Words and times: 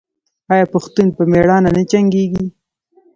آیا 0.53 0.65
پښتون 0.73 1.07
په 1.17 1.23
میړانه 1.31 1.69
نه 1.77 1.83
جنګیږي؟ 1.91 2.45